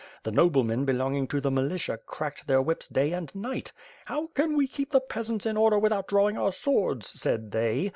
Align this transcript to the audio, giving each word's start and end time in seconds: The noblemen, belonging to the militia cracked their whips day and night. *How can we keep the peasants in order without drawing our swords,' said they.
The 0.23 0.31
noblemen, 0.31 0.83
belonging 0.83 1.27
to 1.27 1.39
the 1.39 1.51
militia 1.51 1.99
cracked 2.07 2.47
their 2.47 2.59
whips 2.59 2.87
day 2.87 3.13
and 3.13 3.31
night. 3.35 3.71
*How 4.05 4.29
can 4.33 4.57
we 4.57 4.67
keep 4.67 4.89
the 4.89 4.99
peasants 4.99 5.45
in 5.45 5.57
order 5.57 5.77
without 5.77 6.07
drawing 6.07 6.39
our 6.39 6.51
swords,' 6.51 7.07
said 7.09 7.51
they. 7.51 7.89